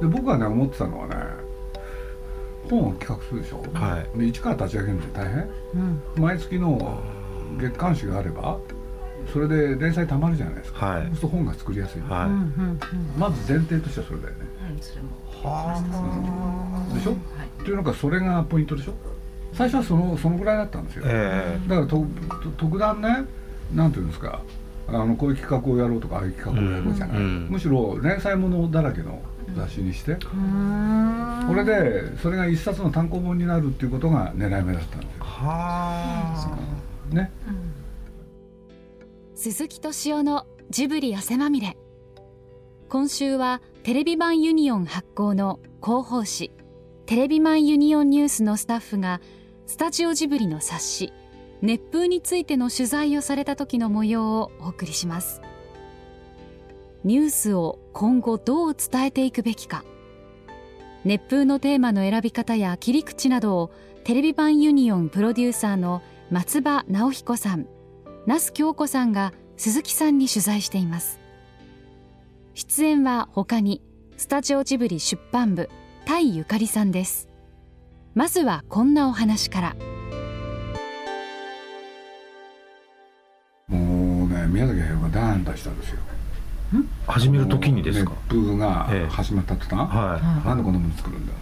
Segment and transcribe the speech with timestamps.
[0.00, 1.14] で僕がね思ってたのはね
[2.70, 5.36] 本を企画するでしょ、はで一から立ち上げるのって大変？
[5.36, 6.22] うん。
[6.22, 7.00] 毎月の
[7.58, 8.58] 月刊誌があれば
[9.32, 11.06] それで連載たまるじゃないですか、はい。
[11.06, 12.80] そうすると本が作りやすい、はい、うんうん
[13.18, 14.40] まず前提としてはそれだよね。
[14.70, 15.08] うんそれも。
[15.42, 17.18] はでしょ、はい。
[17.62, 18.94] っていうのがそれがポイントでしょ？
[19.52, 21.58] 最初はそのそのぐらいだったんですよ、え。
[21.66, 22.06] だからと
[22.42, 23.24] と特段ね
[23.74, 24.42] なんていうんですか
[24.86, 27.48] あのこういう企画をやろうとかああいう企画をやろうじゃない、うんうん。
[27.50, 29.20] むしろ連載ものだらけの
[29.56, 31.44] 雑誌にして、うん。
[31.48, 35.24] これでそれが一冊の単行本になるっていうことが狙い目だったんですよ。
[35.24, 36.58] は
[37.10, 37.32] ね。
[39.34, 41.76] 鈴木敏夫のジブリ汗まみれ。
[42.90, 46.50] 今週はテレビマンユニオン発行の広報誌
[47.06, 49.20] テレビマンユニオンニュースのスタッフが
[49.66, 51.12] スタジオジブリの冊子
[51.62, 55.40] 熱風についての取材をされた時の模様をお送りします
[57.04, 59.84] ニュースを今後どう伝えていくべきか。
[61.04, 63.70] 熱風のテーマの選び方や切り口などを
[64.04, 67.66] テレビ版ユニオンプロデューサーの松葉直彦さん
[68.26, 71.18] 那須京子さんが鈴木さんに取材しています。
[72.54, 73.82] 出演は他に
[74.16, 75.70] スタジオジブリ出版部
[76.04, 77.28] 田井ゆかりさんです。
[78.14, 79.76] まずはこんなお話から。
[83.68, 86.00] もうね宮崎駿がダーンとしたんですよ。
[87.06, 88.12] 始める時にですか？
[88.28, 90.46] 熱風がええ始まった途端、はい。
[90.46, 91.32] なんでこんなもの作るんだ、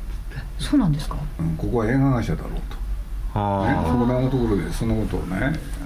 [0.59, 1.17] そうなんですか？
[1.39, 2.63] うん、ここは映画会社だろうと、ね、
[3.35, 5.37] そはこであのところでそのことをね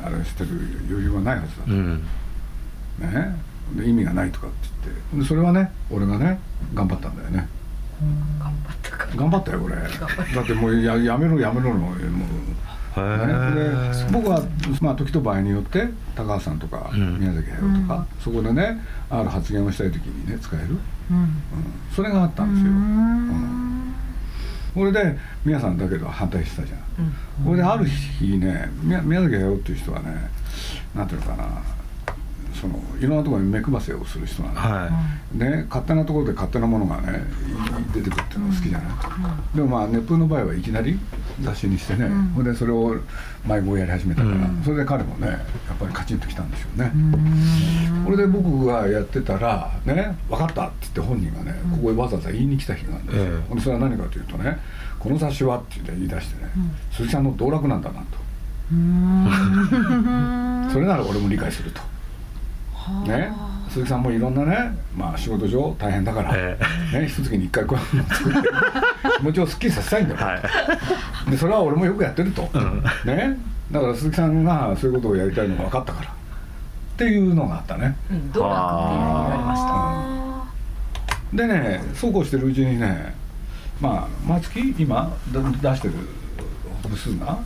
[0.04, 0.50] あれしてる
[0.88, 2.02] 余裕はないはずだあうん。
[3.00, 3.36] ね。
[3.76, 5.16] で意味がないとかって言って。
[5.18, 6.38] でそれはね俺がね
[6.74, 7.48] 頑張ったんだよね。
[8.38, 9.04] 頑張ったか。
[9.06, 9.82] ら頑張ったよ俺だ
[10.42, 11.96] ってもうややめろやめろのもう、
[12.94, 14.42] ね、僕は、
[14.80, 17.18] まあ、時と場合によって高橋さんとかうん。
[17.18, 20.76] 宮崎駿とか、そこでねある発言をしたい時にね使える、
[21.10, 21.16] うん。
[21.16, 21.32] うん、
[21.94, 23.28] それがあったんですよ、ううん。
[23.88, 23.94] ん。
[24.74, 26.78] これで宮さんだけど反対してたじゃん、
[27.38, 27.44] うん。
[27.46, 30.30] これである日ね宮宮崎駿っていう人はね
[30.94, 31.62] なんていうのかな
[32.54, 34.54] そのいろんなところに目配せをする人なん
[35.36, 37.24] で、はね、勝手なところで勝手なものがね
[37.90, 40.98] い出てくるっていうのが好きじゃない、でもまあ熱風の場合はいきなり
[41.40, 42.32] 雑誌にしてね、ん。
[42.34, 42.96] ほんでそれを
[43.46, 44.62] 毎号やり始めたから、うん。
[44.64, 45.38] それで彼もねやっ
[45.78, 46.92] ぱりカチンときたんでしょうね、
[48.04, 53.30] これで僕がやってたら「ね分かった」って言って本人がねここへわざわざ言いに来た日があるんですよ、ええ。
[53.48, 54.58] ほんでそれは何かというとね
[54.98, 56.50] 「この雑誌は」って言って言い出してね
[56.92, 58.22] 「鈴木さんの道楽なんだな」と。
[60.72, 61.82] それなら俺も理解すると。
[63.06, 63.30] ね、
[63.72, 66.58] 鈴木さんもいろんなね、まあ、仕事上大変だから、え
[66.92, 68.48] ね、一月に一回こういうのを作って
[69.18, 70.36] 気持ちをすっきりさせたいんだよ、は
[71.26, 71.30] い。
[71.30, 72.84] でそれは俺もよくやってると、ん。
[73.06, 73.38] ね、
[73.70, 76.10] だから鈴木さんがそういうことをやりたいのが分かったから。
[76.10, 76.14] っ
[76.98, 77.96] ていうのがあったね。
[78.10, 79.62] うん道楽って言われまし
[81.30, 81.36] た？
[81.36, 83.14] でねそうこうしてるうちにね
[83.80, 85.40] まあ毎月今だ
[85.72, 85.94] 出してる
[86.86, 87.38] 部数が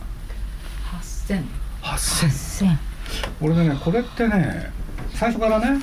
[1.01, 1.41] ？8000
[1.81, 2.79] 8000千。
[3.41, 4.69] 俺でねこれってね
[5.13, 5.79] 最初からね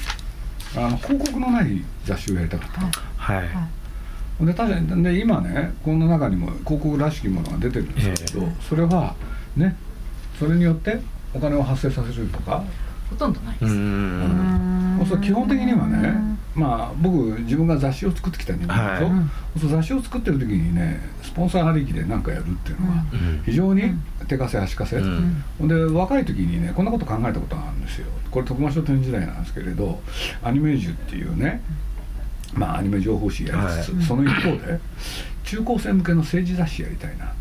[0.76, 2.90] あの広告のない雑誌をやりたかったの。
[3.16, 4.44] はい。
[4.44, 9.14] で確かにで今ねこの中にも広告らしきものが出てるんですけど、えそれは
[9.56, 9.76] ね
[10.38, 11.00] それによって
[11.32, 12.64] お金を発生させるとか、
[13.08, 15.06] ほとんどないでうすん。
[15.08, 19.20] そう基本的にはねまあ僕自分が雑誌を作ってきた人間でしょ、は
[19.56, 19.60] い。
[19.60, 23.42] そう雑誌を作ってる時にねスポンサーありきで何かやるっていうのはうん。
[23.44, 23.82] 非常に
[24.28, 25.42] 手かせ足かせ、うん。
[25.58, 28.06] ほんで若い時にねこんなこと考えたことがあるんですよ。
[28.30, 30.00] これ徳間書店時代なんですけれど
[30.42, 31.60] アニメージュっていうね
[32.52, 34.04] まあアニメ情報誌やりつつ、はい。
[34.04, 34.78] その一方で
[35.42, 37.34] 中高生向けの政治雑誌やりたいなって。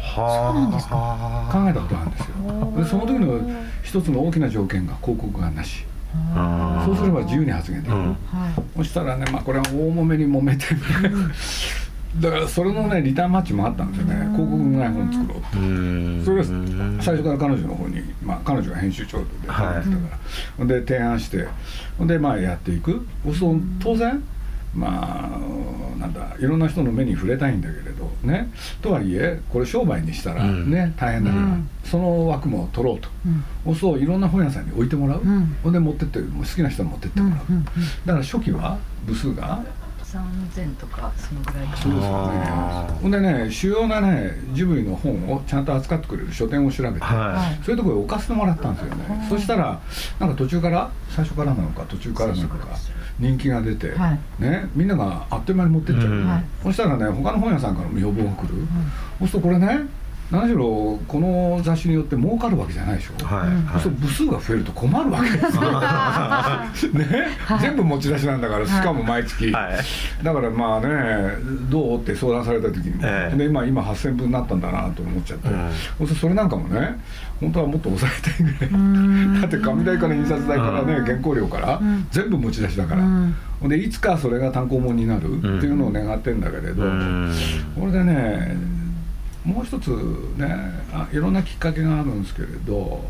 [0.00, 2.72] は考えたことがあるんですよ。
[2.76, 3.40] でその時の
[3.84, 5.84] 一つの大きな条件が広告がなし。
[5.84, 5.97] あ
[6.84, 8.06] そうすれば自由に発言できる、うん。
[8.06, 8.16] はい。
[8.76, 10.66] そしたらねまあこれは大揉めに揉めて
[12.20, 14.14] だからそれのねリターンマッチもあったんですよね。
[14.32, 15.58] 広告のない本作ろうって。
[15.58, 16.22] うん。
[16.24, 16.44] それは
[17.02, 20.18] 最初から彼女の方に、まあ、彼女が編集長ではいってたから、
[20.56, 21.46] ほんで提案して。
[22.00, 23.06] でまあやっていく。
[23.38, 24.22] そう当然
[24.78, 28.48] まあなんだいろんな人の目に触れたいんだけれどね。
[28.80, 30.70] とはいえこれ商売にしたらうん。
[30.70, 31.68] ね、大変だから、うん。
[31.84, 33.08] その枠も取ろうと、
[33.66, 33.74] うん。
[33.74, 35.56] そういろんな本屋さんに置いてもらう、うん。
[35.62, 37.64] ほんで持ってってもう好きな人に持ってってもらう、うんうん。
[37.64, 39.62] だから初期は部数が
[40.08, 41.68] 3000とかそのぐらい。
[41.76, 42.46] そうですよね
[43.02, 49.26] ほんでね主要なねジブリの本をちゃんと扱ってくれる書店を調べて、はそういうところに置かせてもらったんですよね。
[49.28, 49.80] そしたら
[50.18, 52.68] なんか途中から最初からなのか途中からなのか
[53.18, 54.20] 人気が出て、はい。
[54.38, 56.26] ね、みんながあっという間に持ってっちゃう、うん。
[56.26, 56.44] はい。
[56.62, 58.66] そしたらね他の本屋さんからも要望が来る、
[59.18, 59.80] そうするとこれね
[60.30, 66.92] 何しろこの雑誌によって儲かるわけじゃないでしょ、はいそう部数が増えると困るわけですよ。
[66.92, 67.28] ね、
[67.60, 70.24] 全部持ち出しなんだからしかも毎月、はい。
[70.24, 70.88] だからまあね
[71.70, 75.48] どうって相談された時にで今今8000分になったんだなと思っちゃって、
[76.00, 76.06] うん。
[76.08, 76.98] それなんかもね
[77.40, 79.40] 本当はもっと抑えたいぐらい。
[79.40, 81.04] だって紙代から印刷代からね、うん。
[81.04, 81.80] 原稿料から、
[82.10, 87.32] 全部持ち出しだから、でいつかそれが単行本になるっていうのを願ってんだけれど、うん。
[87.78, 88.77] これでね
[89.48, 89.88] もう一つ
[90.36, 90.46] ね
[90.92, 93.02] あいろんなきっかけがあるんですけれど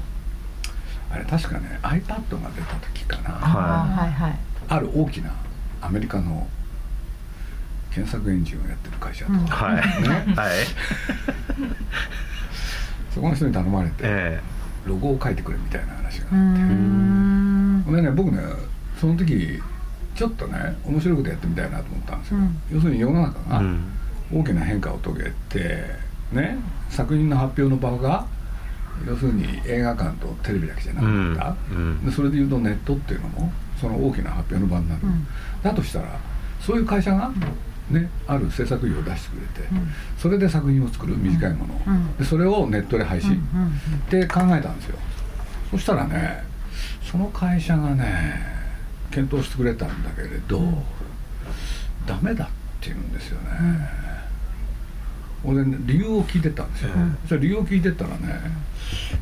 [1.11, 4.13] あれ確かね iPad が出た時かな、はい。
[4.13, 4.39] はい
[4.71, 5.33] ある大きな
[5.81, 6.47] アメリカの
[7.91, 9.39] 検索エンジンをやってる会社と、うん。
[9.47, 9.77] はい。
[9.77, 10.35] ね。
[10.37, 10.51] はい。
[13.15, 14.41] そこの人に頼まれてえ
[14.85, 17.83] ロゴを書いてくれみたいな話があって、ん。
[17.87, 18.43] ほんでね僕ね
[19.01, 19.59] その時
[20.15, 22.61] ちょっとね面白いことやってみたいなと思ったんですよ、うん。
[22.71, 23.81] 要するに世の中がうん。
[24.31, 26.59] 大きな変化を遂げてね
[26.91, 28.27] 作品の発表の場が
[29.07, 32.05] 要するに映画館とテレビだけじゃなくなった、うん。
[32.05, 35.27] でそれでいうとネットっていうのもその大きな発表の場になる、うん。
[35.63, 36.19] だとしたら
[36.61, 37.31] そういう会社が、
[37.91, 39.89] ね、ある制作費を出してくれて、ん。
[40.19, 42.17] それで作品を作る短いものを、うん。
[42.17, 43.73] でそれをネットで配信、うんうんっ
[44.11, 44.99] て考えたんですよ。
[45.71, 46.43] そしたらね
[47.05, 48.59] その会社がね
[49.11, 50.61] 検討してくれたんだけれど、
[52.07, 52.49] ダメだっ
[52.81, 53.49] て言うんですよね、
[55.45, 58.41] 俺ね理由を聞いてったんですよ、うんそれ理由を聞いてったらね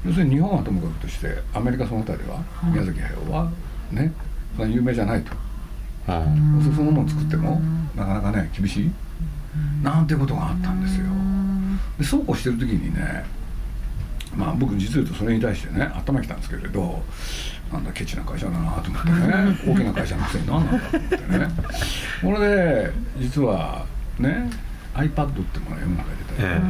[0.04, 3.50] 要するに日本はともかくとしてアメリカその他では、宮崎駿は
[3.90, 4.12] ね
[4.56, 5.32] そんな有名じゃないと、
[6.08, 7.60] うんそのものを作っても
[7.94, 8.90] なかなかね厳しい、
[9.82, 11.06] なんてことがあったんですよ、
[11.98, 13.24] でそうこうしてる時にね
[14.36, 17.02] まあ僕実を言うとそれに対してね頭きたんですけれど
[17.72, 21.48] なんだケチな会社だなと思ってね大きな会社のくせに何なんだと思ってね。
[22.22, 23.84] これで実は
[24.18, 24.48] ね
[24.96, 26.62] iPad ってものが世の中に出たり、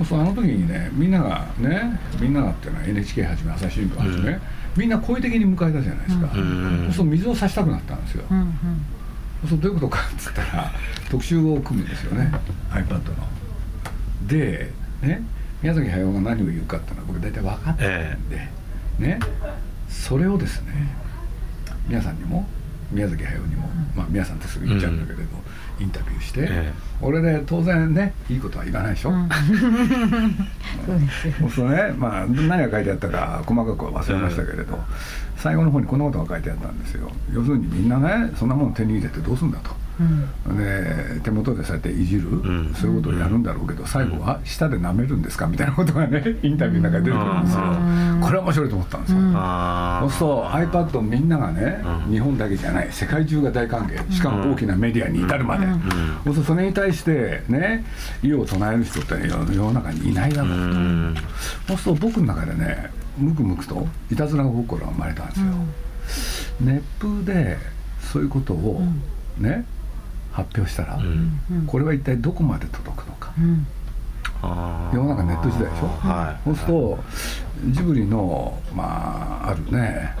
[0.00, 4.40] えそうあの時にねみんながねみんながっていうのは NHK はじめ朝日新聞はじめ、うん
[4.76, 9.48] みんな好意的に迎えたじゃないですか、うんそう水を差したくなったんですよ、うんうん。
[9.48, 10.70] そうどういうことかっつったら
[11.10, 12.30] 特集を組むんですよね
[12.70, 13.14] iPad の。
[14.26, 14.70] で
[15.02, 15.22] ね
[15.62, 18.36] 宮崎駿が何を言うかっていうのは僕大体分かってるんで、
[18.98, 19.18] ね
[19.88, 20.72] それをですね
[21.88, 22.46] 皆さんにも
[22.90, 25.36] 宮崎駿にも、まあ皆さんってすぐ言っちゃうんだけれど、
[25.80, 29.28] インタビューして、え俺で当然ねいいことは言わないでしょ、うん。
[30.86, 34.78] そうですね、まあ、何が書いてあったか細かくは忘れましたけれど、
[35.36, 37.10] 最後の方にこんなことが書いてあったんですよ。
[37.32, 39.85] 要するにみんなねそんなもの手に入れてどうするんだと。
[40.00, 40.56] うん。
[40.58, 42.74] で手元でそうやっていじる、ん。
[42.74, 45.46] そういうことをやるんだろうけど最後は舌で舐めるんですか？
[45.46, 47.60] みたいなことがね インタビューの中で出てくるんですよ。
[47.62, 47.66] う
[48.18, 48.20] ん。
[48.20, 49.32] これは面白いと思ったんですよ、うん。
[49.36, 50.44] あそうすると
[50.90, 52.12] iPad をみんながね、うん。
[52.12, 54.12] 日本だけじゃない世界中が大歓迎。
[54.12, 55.80] しかも大きなメディアに至るまで、うん。
[55.80, 57.84] そうするとそれに対してね
[58.22, 61.14] 異を唱える人って世世の中にいないだろうと、うん。
[61.68, 65.46] そうすると僕の中でねムクムクといたずら心が生まれたんですよ、
[66.60, 67.56] 熱風で
[68.00, 68.82] そういうことを
[69.38, 69.64] ね、
[70.36, 70.98] 発表したら、
[71.66, 73.32] これは一体どこまで届くのか、
[74.92, 76.44] 世の中ネット時代でしょ、はい。
[76.44, 76.98] そうすると
[77.70, 80.14] ジブリのまああるね、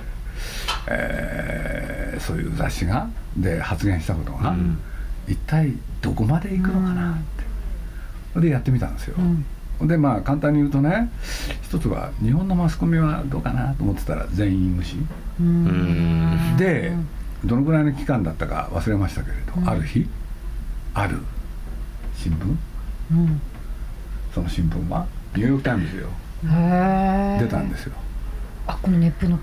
[0.88, 4.78] えーそういう雑誌がで発言したことが、うん。
[5.28, 7.44] 一体どこまでいくのかなって、
[8.32, 9.16] それでやってみたんですよ、
[9.80, 9.88] うん。
[9.88, 11.10] でまあ簡単に言うとね
[11.62, 14.96] 一つは日本のマスコミはどうかなと思ってたら全員無視。
[15.38, 16.56] うん。
[16.56, 16.92] で
[17.44, 19.68] どのぐらいの期間だったか忘れましたけれど、うん。
[19.68, 20.08] ある日
[20.94, 21.18] ある
[22.16, 22.56] 新聞？
[23.12, 23.40] うん。
[24.34, 26.08] その新聞はニューヨーク・タイムズよ。
[26.42, 27.92] 出たんですよ。
[28.66, 29.38] あこの熱風の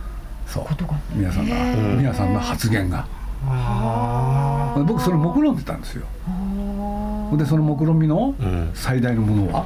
[0.48, 0.66] そう。
[0.66, 1.00] ことが。
[1.14, 1.56] 皆さんが
[1.96, 3.08] 皆さんの発言が。
[3.46, 6.06] あ僕それ目論んでたんですよ。
[6.28, 8.72] あでその目論みのうん。
[8.74, 9.66] 最大のものは、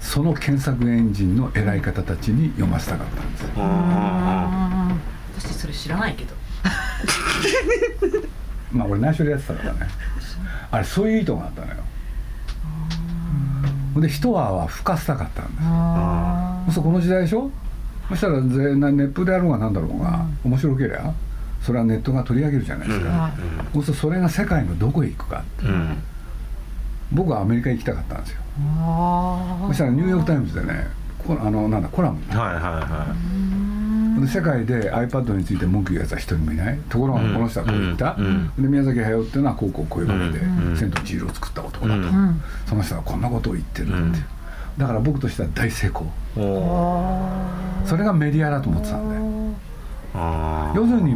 [0.00, 3.48] その検索エンジンの偉い方たちに読ませたかったんですよ。
[3.56, 4.96] あ
[5.38, 6.34] 私それ知らないけど
[8.72, 9.78] まあ俺内緒でやってたからね。
[10.70, 11.74] あれそういう意図があったのよ。
[14.00, 17.50] で一泡は吹かせたかったんですあそうこの時代でしょ？
[18.08, 21.12] そしたらぜな熱風であろうが何だろうが、面白ければ
[21.60, 23.32] それはネットが取り上げるじゃないですか、はい
[23.74, 25.66] そうするとそれが世界のどこへ行くかって。
[25.66, 25.96] うん。
[27.12, 28.40] 僕はアメリカに行きたかったんですよ。
[28.78, 30.86] あそしたらニューヨーク・タイムズでね
[31.18, 32.18] こあのなんだコラム。
[32.30, 33.06] はいはいは
[33.49, 33.49] で
[34.28, 36.78] 世界で iPad について文句言うやつは一人もいない。
[36.88, 42.02] ところがうんこの人はこう言った、うんで宮崎駿っていうのはこうこうこういうわけでうん「千と千尋」を作った男だと、
[42.66, 44.14] その人はこんなことを言ってるって、うん
[44.78, 46.06] だから僕としては大成功。
[47.84, 49.22] それがメディアだと思ってたんだよ。
[50.14, 50.76] あー。
[50.76, 51.10] 要するに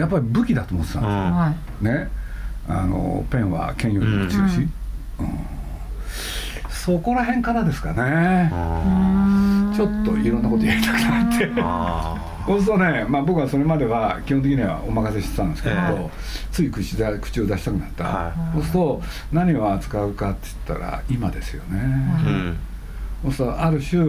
[0.00, 2.08] やっぱり武器だと思ってたんですよ、ね。
[2.68, 4.66] あのペンは剣よりも強いし、
[5.20, 5.28] うん。
[6.68, 8.50] そこら辺からですかね。
[8.52, 9.47] あ
[9.78, 11.48] ちょっといろんなことやりたくなって。
[12.48, 16.10] そうするとね、まあ、僕はそれまでは基本的にはお任せしてたんですけれど、え
[16.50, 22.58] つい口で口を出したくなった、はそうすると何を扱うかって言ったら今ですよね、ーうん。
[23.24, 24.02] そうするとある種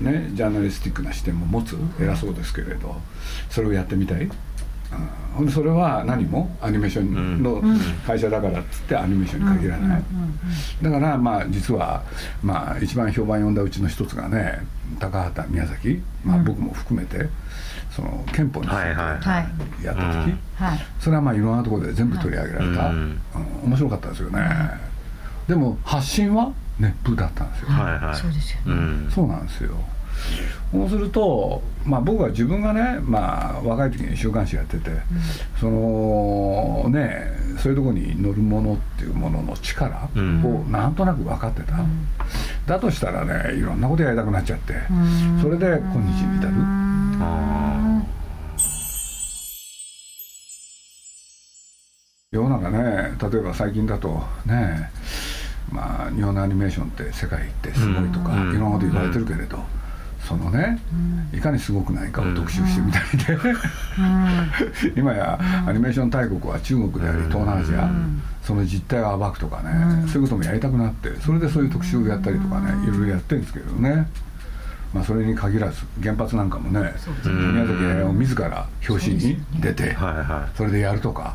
[0.00, 2.96] ねジャーナリスティックな視点も持つ偉そうですけれど
[3.50, 4.30] それをやってみたい、うん、
[5.34, 6.50] ほんでそれは何も？
[6.60, 7.62] アニメーションの
[8.06, 10.02] 会社だからっつってアニメーションに限らない、
[10.82, 12.02] だからまあ実は
[12.42, 14.66] まあ一番評判呼んだうちの一つがね
[14.98, 17.28] 高畑宮崎、まあ、僕も含めて
[17.94, 18.78] その憲法について
[19.84, 20.34] やった時、
[20.98, 23.68] それはまあいろんなところで全部取り上げられた、うんうん。
[23.68, 24.40] 面白かったですよね、
[25.46, 28.16] でも発信は熱風だったんですよ、はいはい。
[28.16, 28.64] そうですよね。
[28.66, 29.10] うん。
[29.10, 29.76] そうなんですよ
[30.72, 34.90] そうすると、まあ、僕は自分がね、まあ、若い時に週刊誌やってて、
[35.58, 40.70] そのねそういうところに乗るものっていうものの力をうん。
[40.70, 41.78] なんとなく分かってた、
[42.66, 45.40] だとしたらねいろんなことやりたくなっちゃって、ん。
[45.40, 46.52] それで今日に至る。
[47.20, 48.02] あ
[52.30, 54.90] 世の中ね例えば最近だとね
[55.72, 58.54] まあ日本のアニメーションって世界ってすごいとか、うん。
[58.54, 58.72] いろん。
[58.72, 59.58] なこと言われてるけれど、
[60.28, 60.78] そのね、
[61.32, 63.18] いかにすごくないかを特集してみたり
[64.92, 67.90] で、今やアニメーション大国は中国であり東南アジア、
[68.42, 74.06] その実態を暴くとかね、そういうこともやりたくなってそれでそういう特集をやったりとかねいろいろやってるんですけどね。
[74.92, 76.80] まあ、それに限らず原発なんかもね
[77.26, 79.94] 宮崎駿自ら表紙に出て
[80.56, 81.34] それでやるとか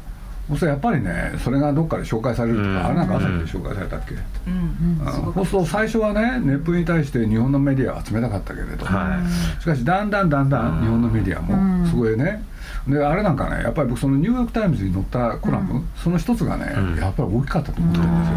[0.50, 5.00] そうするとやっぱりねそれがどっかで紹介されるとか、うんあれなんか朝日で紹介されたっけ、うん。
[5.06, 5.34] うん。
[5.36, 9.20] そうすると最初はね熱風に対して日本のメディアは集めたかったけれど、は
[9.62, 12.44] しかしだんだんだんだん日本のメディアもそこへね。
[12.88, 17.00] であれなんかねやっぱり僕そのニューヨーク・タイムズに載ったコラム、その一つがね、うん。
[17.00, 18.36] やっぱり大きかったと思ってるんですよ、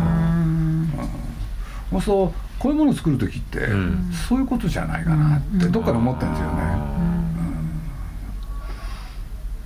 [1.90, 4.12] そうするとこういうものを作る時って、うん。
[4.28, 6.62] そういうことじゃないかなってどっかで思ってるんですよね、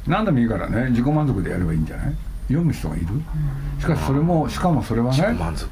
[0.08, 2.14] 何でもいいからね自己満足でやればいいんじゃない？
[2.50, 3.06] 読む人がいる。
[3.78, 5.70] しかしそれもしかもそれはね満足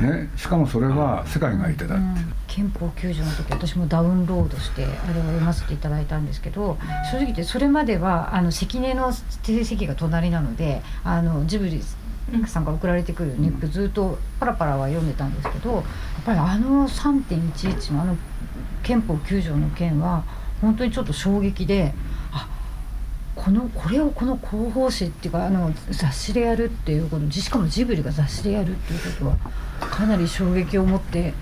[0.00, 0.20] ね。
[0.24, 2.04] ねしかもそれは世界が相手だって、
[2.48, 6.76] 憲法9条の時私もダウンロードしてあれを読ませていただいたんですけど
[7.10, 9.22] 正直言ってそれまではあの関根の成
[9.60, 11.82] 績が隣なのであのジブリ
[12.46, 15.84] さんから送られてくるニップずっとパラパラは読んでたんですけどやっ
[16.24, 18.16] ぱりあの3.11のあの
[18.82, 20.24] 憲法9条の件は
[20.60, 22.05] 本当にちょっと衝撃であ
[23.36, 29.36] このこれをこの広報誌っていうかあの雑誌でやるっていうことしかもジブリが雑誌でやるっていうことは
[29.78, 31.34] かなり衝撃を持って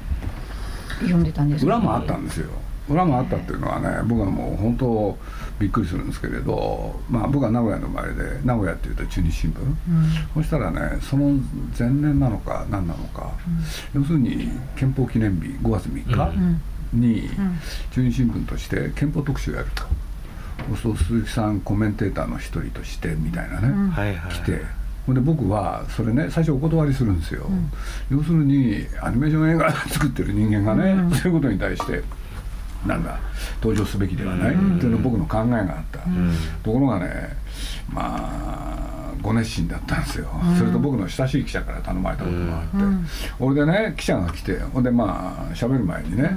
[1.00, 2.50] 読んでたんですけど裏もあったんですよ。
[2.88, 5.18] 裏もあったっていうのはね僕はもう本当
[5.58, 9.58] びっくりするんですけれど、まあ、僕は名古屋の生まれで名古屋っていうと中日新聞、
[10.34, 11.30] そしたらねその
[11.78, 13.32] 前年なのか何なのか、
[13.94, 16.58] 要するに憲法記念日5月3日
[16.92, 17.30] に
[17.92, 19.84] 中日新聞として憲法特集をやると。
[20.82, 24.32] そう鈴木さんコメンテーターの一人としてみたいなね、はいはい。
[24.32, 24.84] 来て。
[25.06, 27.46] ほんで僕はそれね最初お断りするんですよ、
[28.10, 32.02] 要するにアニメーション映画作ってる人間がね、そういうことに対して
[32.86, 33.18] なんだ
[33.60, 35.98] 登場すべきではない、っていうのが僕の考えがあった、
[36.62, 37.36] ところがね
[37.92, 38.93] まあ
[39.24, 40.28] ご熱心だったんですよ、
[40.58, 42.76] それと僕の親しい記者から頼まれたこともあって、
[43.40, 46.36] 俺でね記者が来てほんでまあ喋る前にね、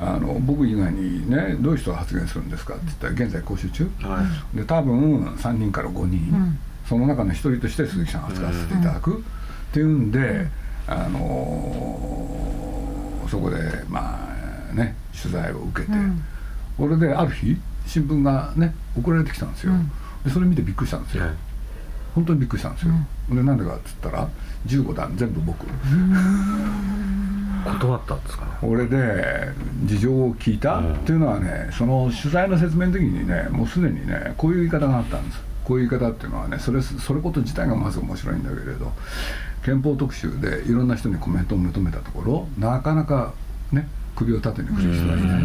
[0.00, 4.22] あの僕以外にねどういう人が発言するんですかって言ったら現在講習中、は
[4.54, 4.56] い。
[4.56, 10.48] で多分3人から5人、その中の一人として鈴木さんを扱わせていただく、っていうんで、
[10.88, 13.56] あのーそこで
[13.88, 14.28] ま
[14.70, 15.92] あね取材を受けて、
[16.76, 19.72] これである日新聞がね送られてきたんですよ、
[20.24, 21.34] でそれ見てびっくりしたんですよ、はい
[22.14, 22.92] 本当にびっくりしたんですよ、
[23.30, 24.28] でなんでかっつったら
[24.66, 25.66] 15段全部僕、
[27.64, 28.50] 断ったんですかね。
[28.62, 29.48] 俺で
[29.84, 35.40] 事情を聞いたっていうのはねその取材の説明の時にねもうすでにねこういう言い方があったんです。
[35.64, 38.92] こういう言い方っていうのはねそれそれこと自体がまず面白いんだけれど
[39.64, 43.32] 憲法特集でいろんな人にコメントを求めたところなかなか
[43.72, 45.42] ね首を縦に振る人がいない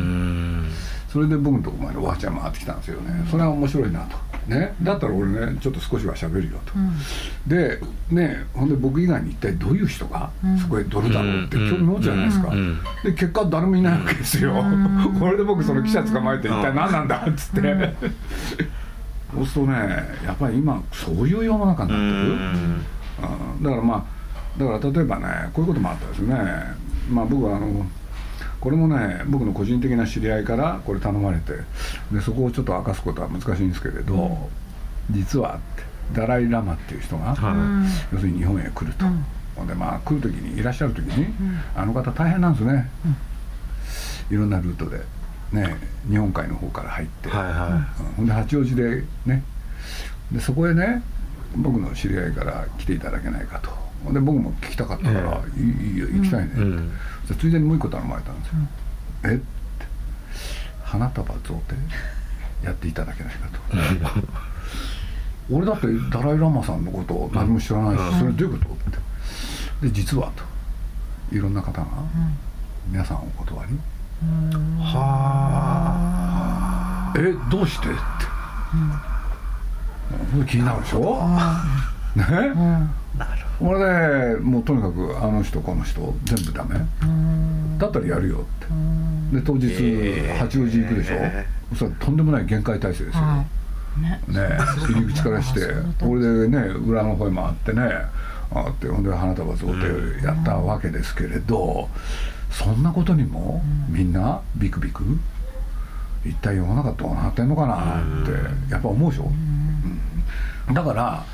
[1.11, 3.25] それで僕のとこまでおばあちゃん回ってきたんですよね。
[3.29, 4.17] それは面白いなと。
[4.47, 4.75] ね。
[4.83, 6.73] だったら俺ねちょっと少しは喋るよと、
[7.47, 7.79] で
[8.11, 10.29] ねほんで僕以外に一体どういう人が
[10.61, 12.79] そこへどれだろうって興味持つじゃないですか、うん。
[13.03, 14.63] で結果誰もいないわけですよ、
[15.19, 17.93] これで僕その記者捕まえて一体何なんだっつって、
[19.33, 19.77] そうするとね
[20.25, 22.35] やっぱり今そういう世の中になってる、う
[23.59, 23.63] ん。
[23.63, 26.35] だからまあだから例えばねこういうこともあったですね。
[27.09, 27.85] まあ僕はあの
[28.61, 31.53] これもね僕の個人的な知り合いからこれ頼まれて
[32.11, 34.49] でそこをちょっと明かすことは難しいんですけれど、
[35.11, 35.59] 実は
[36.13, 39.05] ダライ・ラマっていう人が、は要するに日本へ来ると、
[39.55, 41.33] ほんでまあ来る時にいらっしゃる時に、
[41.75, 42.89] あの方大変なんですね、
[44.31, 44.99] いろんなルートで
[45.51, 45.77] ね
[46.09, 47.67] 日本海の方から入って、はいは
[47.99, 48.05] うん。
[48.17, 49.43] ほんで八王子でね。
[50.31, 51.01] でそこへね
[51.55, 53.71] 僕の知り合いから来ていただけないかと
[54.11, 56.89] で僕も聞きたかったから「いいいいよ行きたいね」って、うん。
[57.27, 58.53] でついでにもう一個頼まれたんですよ
[59.25, 59.27] 「え？
[59.35, 59.43] っ?」て
[60.83, 62.65] 「花束贈呈？
[62.65, 63.59] やっていただけないかと」
[65.51, 68.77] 俺だってダライ・ラマさんのことを何も知らないし、それどういうこと?」っ
[69.81, 69.87] て。
[69.87, 70.43] で実はと。
[71.31, 71.87] いろんな方が
[72.87, 73.77] 皆さんお断り。
[74.81, 75.03] は
[77.15, 77.87] えどうして？
[77.87, 77.97] って、
[80.37, 81.27] うん、気になるでしょ、
[82.15, 82.23] ね、
[83.61, 86.75] 俺でもうとにかくあの人この人全部ダメ、
[87.77, 90.37] だったらやるよって、で当日、えー。
[90.37, 91.15] 八王子行くでしょ、
[91.71, 93.45] そしたらとんでもない厳戒態勢ですよ、は
[93.97, 94.21] ね。
[94.87, 95.59] 入り口からして
[96.05, 96.57] 俺でね
[96.87, 97.81] 裏の方へ回ってね
[98.51, 101.89] あってほんで花束贈呈やったわけですけれど、
[102.49, 105.03] そんなことにもみんなビクビク
[106.25, 108.31] 一体世の中どうなってんのかなって
[108.71, 109.99] やっぱ思うでしょ、うん
[110.73, 111.25] だから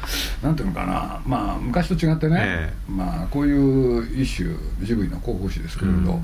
[0.42, 4.50] なんていうのかなまあ昔と違ってね、えまあこういう一種
[4.82, 6.20] ジブリの広報誌ですけれど、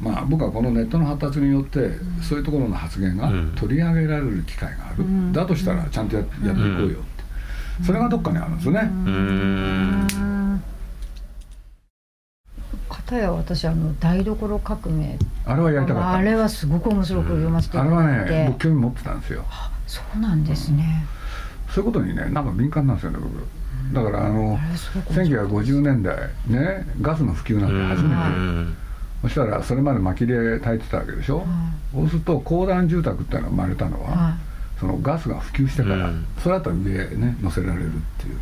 [0.00, 1.90] まあ僕はこのネットの発達によって
[2.22, 3.52] そういうところの発言がうん。
[3.56, 6.60] 取り上げられる機会がある、だとしたらちゃんとややっていこう
[6.92, 7.02] よっ
[7.78, 8.90] て、それがどっかにあるんですよね、
[12.88, 15.18] 片や私あの台所革命。
[15.44, 16.12] あれはやりたかった。
[16.14, 19.44] あれはすごく面白く読ませていあれはただいて、ね僕興味持ってたんですよ。
[19.86, 21.06] そうなんですね、
[21.76, 23.94] そういうことにねなんか敏感なんですよね僕。
[23.94, 25.46] だからあのあれすごく面白い。
[25.46, 26.16] 1950年代
[26.46, 28.76] ねガスの普及なんて初めて、うん。
[29.20, 31.46] そしたらそれまで薪で炊いてたわけでしょ、
[31.92, 34.36] そうすると公団住宅っていうのが生まれたのは、は
[34.80, 36.26] そのガスが普及してから、うん。
[36.42, 37.90] それだったら上へね乗せられるっ
[38.22, 38.38] ていう。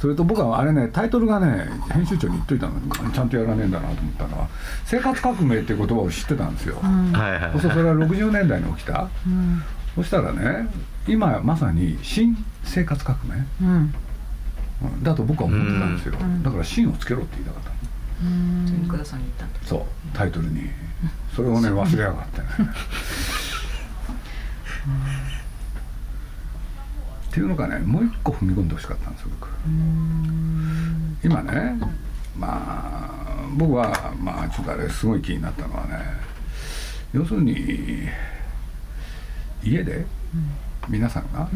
[0.00, 4.48] それと僕はあれねタイトルがね編集長に言っといたのにちゃんとやらねえんだなと思ったのは
[4.86, 9.62] 生活革命っていう言葉を知ってたんですよ、はいはいそうするとそれは60年代に起きた、うん
[9.94, 10.68] そしたらね
[11.06, 13.68] 今まさに新生活革命うん。
[13.72, 13.94] うん
[15.02, 16.42] だと僕は思ってたんですよ、ん。
[16.42, 17.76] だから新をつけろって言いたかったの。
[18.24, 18.84] うん。
[18.86, 19.60] 福田さんに言ったんだ。
[19.62, 19.82] そう。
[20.14, 20.70] タイトルに。
[21.36, 22.46] それをね忘れやがってね。
[27.30, 29.48] っていうのがねもう一個踏み込んでほしかったんですよ僕。
[31.22, 31.78] 今ね
[32.36, 35.98] まあ僕はまあちょっとあれすごい気になったのはね
[37.12, 38.08] 要するに
[39.62, 40.06] 家で？
[40.88, 41.48] 皆さんが、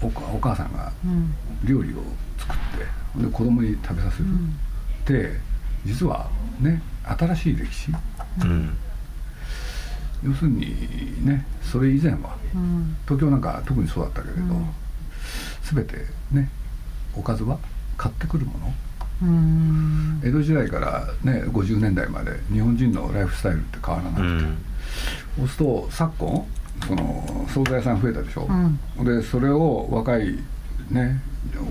[0.00, 1.34] おかお母さんがうん。
[1.64, 2.02] 料理を
[2.38, 2.56] 作っ
[3.16, 4.26] てで子供に食べさせるっ
[5.04, 5.38] て
[5.84, 6.28] 実は
[6.60, 7.92] ね新しい歴史。
[8.42, 8.76] うん。
[10.24, 12.96] 要するにねそれ以前はうん。
[13.04, 14.66] 東京なんか特にそうだったけれど、うん。
[15.62, 15.96] 全て
[16.32, 16.50] ね
[17.14, 17.58] おかずは
[17.96, 18.74] 買ってくるもの。
[19.22, 20.20] うん。
[20.24, 24.64] 江戸時代からね50年代まで日本人のライフスタイルって変わらなくて、うん
[25.36, 26.46] そうすると昨今
[26.86, 29.04] その惣菜屋さん増えたでしょ、うん。
[29.04, 30.38] でそれを若い
[30.90, 31.20] ね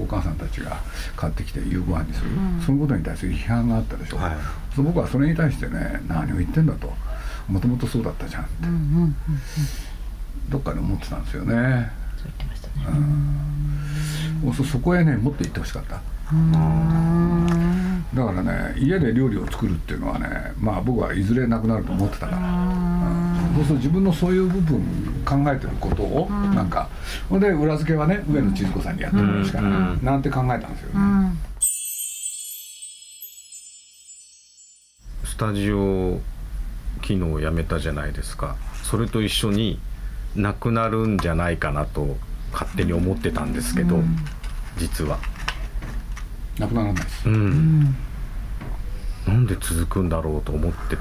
[0.01, 0.77] お母さんたちが
[1.15, 2.61] 買ってきて夕ご飯にする、ん。
[2.65, 4.35] そのことに対する批判があったでしょ、はい。
[4.77, 6.91] 僕はそれに対してね何を言ってんだと。
[7.47, 8.67] もともとそうだったじゃんって。
[8.67, 9.15] うんうんうん
[10.49, 11.53] どっかで思ってたんですよね、
[12.17, 12.73] そう言ってましたね。
[14.43, 14.53] うん。
[14.53, 16.01] そそこへねもっと言ってほしかった。
[16.33, 18.05] うん。
[18.13, 23.00] だからね家で料理を作るっていうのはねまあ僕はいずれなくなると思ってたから、うん
[23.53, 24.81] そうすると自分のそういう部分
[25.25, 26.89] 考えてることをなんか
[27.29, 30.05] ほんで裏付けはね上野千鶴子さんにやってもらうしかない、うん。
[30.05, 31.37] なんて考えたんですよね、うん。
[35.25, 36.19] スタジオ
[37.01, 38.55] 機能をやめたじゃないですか。
[38.83, 39.79] それと一緒に
[40.35, 42.15] なくなるんじゃないかなと
[42.51, 43.99] 勝手に思ってたんですけど、
[44.77, 45.19] 実は。
[46.59, 47.27] なくならないです。
[47.27, 47.95] うん、
[49.25, 50.97] なんで続くんだろうと思って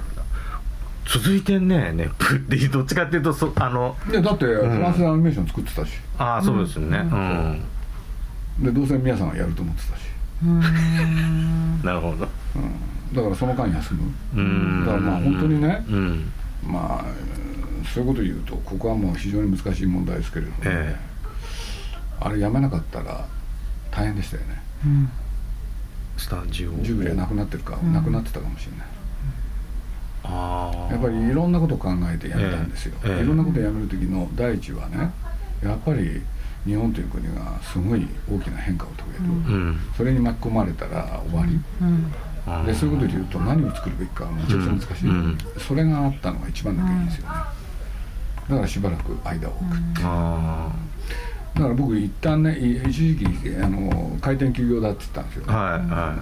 [1.13, 5.93] 続いてんねネップってどっちかっていうとそあのいやだってフランスでアニメーション作ってたし。
[6.17, 6.99] ああそうですよね。
[6.99, 10.03] うん、でどうせ皆さんがやると思ってたし、
[11.85, 12.29] なるほど。
[12.55, 14.13] うん、だからその間休む。
[14.37, 14.87] うん。
[14.87, 16.33] だからまあ本当にねうん。
[16.65, 17.05] まあ
[17.93, 20.63] そういうこと言うとここはもう非常に難しい問題ですけれども、ね。
[20.67, 20.97] え
[22.21, 23.27] あれやめなかったら
[23.91, 24.63] 大変でしたよね。
[26.17, 26.71] スタジオ。
[26.85, 29.00] ジュビリはなくなってるか、なくなってたかもしれない
[30.31, 33.23] やっぱりいろんなことを考えてやめたんですよ、ええええ。
[33.23, 35.13] いろんなことをやめる時の第一はね
[35.63, 36.23] やっぱり
[36.65, 39.79] 日本という国がすごい大きな変化を遂げる、うん。
[39.97, 42.67] それに巻き込まれたら終わり、うん。
[42.67, 45.39] でそういうことで言うと何を作るべきかはめちゃくちゃ難しい、うん。
[45.59, 47.35] それがあったのが一番の原因ですよね、
[48.49, 50.73] だからしばらく間を置くって、あ
[51.55, 55.55] だから僕一旦ねい一時期あの開店休業だって言ったんですよ、はい
[55.91, 56.17] は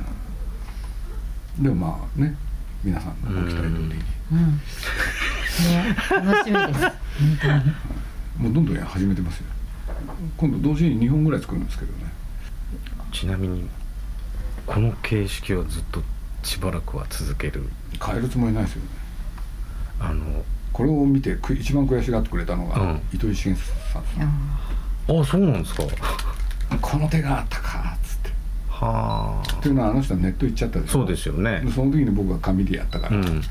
[1.60, 2.36] でもまあね
[2.84, 3.94] 皆さんのご期待通りに。
[4.32, 4.60] うん。
[5.64, 6.80] ね楽しみです。
[8.38, 9.46] もうどんどん始めてますよ。
[10.36, 12.12] 今度同時に2本ぐらい作るんですけどね。
[13.10, 13.68] いちなみに
[14.66, 16.02] この形式はずっと
[16.42, 17.68] しばらくは続ける。
[18.04, 18.88] 変えるつもりないですよね。
[20.00, 23.00] あのこれを見てく一番悔しがってくれたのが、うん。
[23.12, 23.56] 糸井重里
[23.92, 24.02] さん。
[24.02, 24.26] ですね
[25.08, 25.82] あそうなんですか。
[26.80, 27.96] この手があったか
[28.80, 29.56] はあ。
[29.58, 30.92] っていうのはあの人はネット行っちゃったでしょ。
[30.92, 31.62] そうですよね。
[31.64, 33.42] でその時に僕が紙でやったから、うん。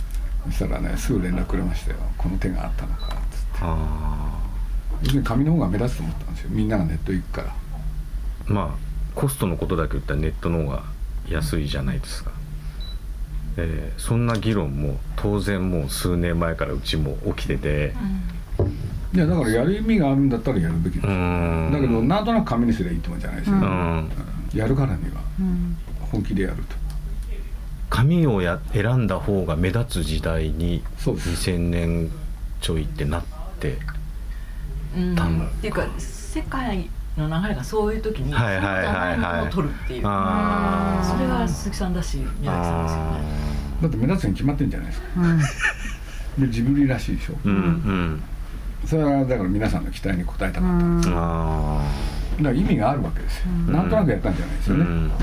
[0.45, 1.97] そしたらねすぐ連絡くれましたよ。
[2.17, 3.19] この手があったのかっつって。
[3.61, 4.39] あ。
[5.01, 6.49] 要するに紙の方が目立つと思ったんですよ。
[6.51, 7.49] みんながネット行くから。
[7.49, 7.53] あ
[8.47, 8.87] まあ
[9.19, 10.83] コストのことだけ言ったらネットの方が
[11.29, 12.31] 安いじゃないですか、
[13.57, 17.93] えーそんな議論も当然もう数年前からうちも起きてて。
[19.13, 21.13] いやだからやる意味があるんだったらやるべきだけど
[22.03, 24.11] なんとなく紙にすりゃいいってもんじゃないですよ、ううんん
[24.53, 25.77] やるからにはうん。
[26.11, 26.75] 本気でやると。
[27.89, 31.51] 紙をや選んだ方が目立つ時代にそうです。
[31.51, 32.11] 2000年
[32.61, 33.23] ちょいってなっ
[33.59, 33.77] て
[34.95, 35.15] うん。
[35.15, 38.83] 多分っていうか世界の流れがそういう時にそうはいはいはいはい。
[38.83, 40.01] じゃないものを取るっていう。
[40.05, 41.13] あー。
[41.15, 43.47] それが鈴木さんだし宮崎さんですよね。
[43.81, 45.07] だって目立つに決まってんじゃないですか。
[45.17, 45.39] うん。
[46.47, 48.21] でジブリらしいでしょ、うんうん。
[48.85, 51.01] それはだから皆さんの期待に応えたかった、うん
[52.37, 55.11] だかあら意味があるわけですよ、なんとなくやったんじゃないですよね、ーうん。
[55.11, 55.15] あ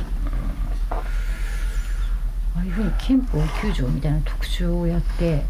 [2.56, 5.42] あいうふうに憲法9条みたいな特集をやって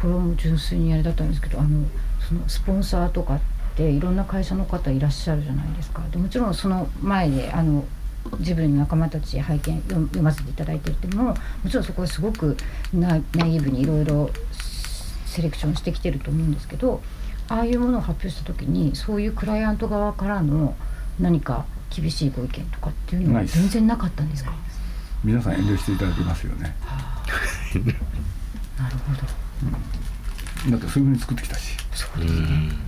[0.00, 1.86] これはもう純粋にあれだったんですけどあの
[2.26, 3.40] そのスポンサーとかっ
[3.76, 6.02] ていろんな会社の方いらっしゃるじゃないですか。
[6.10, 7.84] でもちろんその前であの
[8.40, 11.34] ジブリの仲間たち拝見読読ませていただいててもも
[11.68, 12.56] ちろんそこはすごく
[12.92, 14.30] ナナイーブにいろいろ
[15.26, 17.02] セレクションしてきてると思うんですけど
[17.48, 20.74] ああいうものを発表した時にそういうクライアント側からの
[21.20, 24.52] 何か厳しいご意見とかっていうのは全然なかったんですか？
[25.24, 26.74] 皆さん遠慮していただきますよね。
[28.78, 30.70] なるほど。
[30.72, 31.76] だってそういうふうに作ってきたし。
[32.18, 32.85] うんだか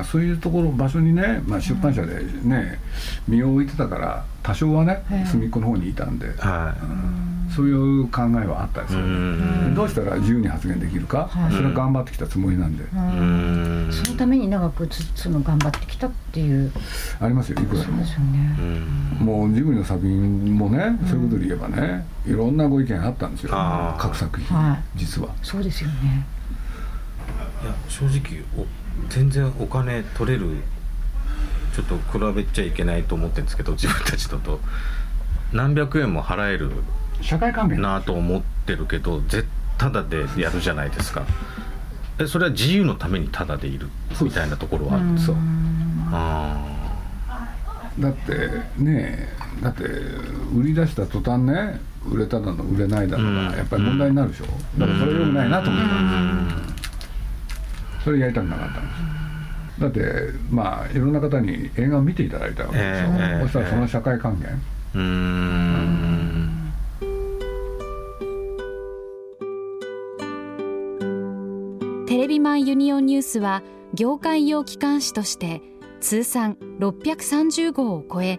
[0.00, 2.78] らそういうところ場所にね、まあ、出版社でね、
[3.28, 5.26] 身を置いてたから多少はね、ええ。
[5.26, 7.50] 隅っこの方にいたんで、はうん。
[7.54, 8.96] そういう考えはあったですい。
[8.96, 9.74] うよね、ん。
[9.74, 11.52] どうしたら自由に発言できるか、はい。
[11.52, 13.88] それは頑張ってきたつもりなんで、うん。
[13.92, 16.72] そのために長くつその頑張ってきたっていう。
[17.20, 17.98] ありますよいくらでも。
[17.98, 18.56] そうですよね。
[19.20, 19.22] う。
[19.22, 19.26] ん。
[19.26, 23.50] もうジブリの作品もね、そういうことで言えばねいろんなご意見あったんですよ。
[23.98, 24.82] 各作品、はい。
[24.96, 25.28] 実は。
[25.42, 26.26] そうですよね。
[27.62, 28.66] いや正直お
[29.08, 30.56] 全然お金取れる
[31.74, 34.60] ちょっと比べちゃいけないと思ってるんですけど自分たちだと。
[35.52, 36.70] 何百円も払える
[37.20, 41.24] 社会関係なと思ってるけど絶ただでやるじゃないですか。
[42.18, 43.88] えそれは自由のためにただでいる
[44.20, 45.36] みたいなところはあるんですそう
[46.12, 46.78] あ
[47.98, 49.28] だってね
[49.62, 49.84] だって
[50.54, 53.50] 売り出した途端ね売れただの売れないだのうん。
[53.50, 54.44] がやっぱり問題になるでしょ、
[54.78, 56.41] だからそれよくないなと思ったんです
[58.04, 59.22] それやりたくなかったんです。
[59.80, 64.48] だってまあいろんな方に映画を見ていただいたわけでしょ、ええそしたらその社会還元、
[64.94, 66.72] うーん。
[72.06, 73.62] テレビマンユニオンニュースは
[73.94, 75.62] 業界用機関誌として
[76.00, 78.38] 通算630号を超え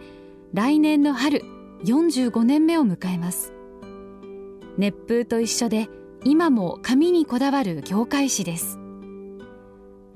[0.53, 1.41] 来年の春
[1.83, 3.53] 45年目を迎えます。
[4.77, 5.87] 熱風と一緒で
[6.23, 8.79] 今も紙にこだわる業界誌です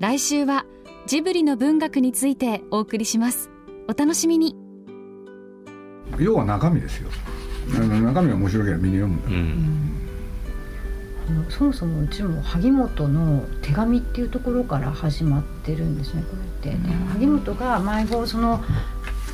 [0.00, 0.64] 来週は
[1.06, 3.50] ジブリの文学についてお送りします。
[3.88, 4.54] お楽しみに。
[6.20, 7.10] 要は中身ですよ。
[7.68, 9.28] 中身が面白ければみんな読むんだ。
[9.28, 9.98] うよ、ん。
[11.40, 16.80] あのそもそもうちも萩本の手紙っていうところから始まってるんですねこれって。
[16.80, 18.62] で萩本が毎号その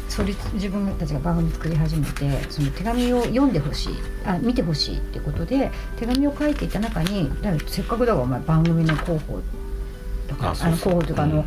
[0.08, 7.30] 創立自分たちが番組作り始めてその手紙を読んでほしいあ見てほしいっていうことで手紙を書いていた中に
[7.66, 9.42] せっかくだからお前番組の広報
[10.28, 11.44] とかあの広報とかあの、う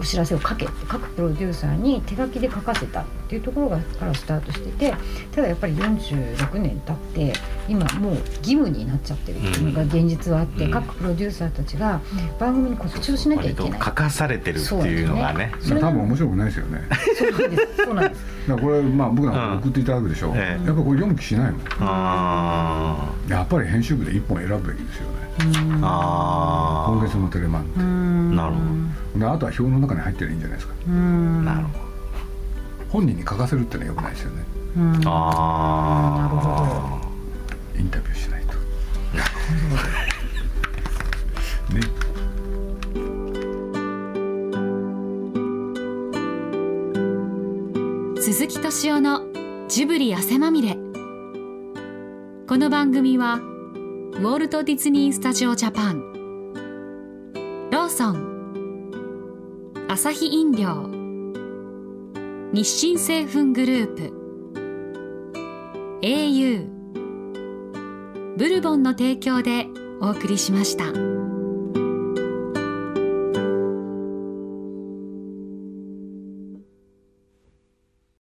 [0.00, 4.94] お知らせを書けって各プロデューサーに手書きで書かせたっていうところがからスタートしてて
[5.32, 7.32] ただやっぱり46年経って
[7.68, 10.70] 今もう義務になっちゃってるっていうのが現実はあって、うん。
[10.70, 12.00] 各プロデューサーたちが
[12.38, 13.80] 番組に告知をしなきゃいけない。
[13.80, 16.80] 書かされてるっていうのがね多分面白くないですよね。
[17.18, 17.76] そうなんです。
[17.84, 18.24] そうなんです。
[18.48, 19.34] だからこれまあ僕なん。
[19.34, 20.36] か送っていただくでしょ、う。
[20.36, 21.60] やっぱこれ読む気しないもん。
[21.80, 25.25] あやっぱり編集部で1本選ぶべきですよね
[25.82, 27.78] ああ今月のテレマンって。
[28.36, 28.60] なるほ
[29.14, 29.20] ど。
[29.20, 30.74] であとは表の中に入ってるいいんじゃないですか？
[30.90, 31.86] なるほど。
[32.88, 34.44] 本人に書かせるってのはよくないですよね。
[35.04, 38.54] ああインタビューしないと。
[41.74, 41.80] ね。
[48.20, 49.22] 鈴木敏夫の
[49.68, 50.76] ジブリ汗まみれ。
[52.48, 53.40] この番組は
[54.18, 56.00] 「ウォルト・ディズニー・スタジオ・ジャパン。
[57.70, 59.84] ローソン。
[59.90, 60.88] アサヒ飲料。
[62.50, 64.14] 日清製粉グループ。
[66.00, 66.66] au
[68.38, 69.66] ブルボンの提供で
[70.00, 71.15] お送りしました。